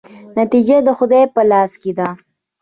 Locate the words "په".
1.33-1.41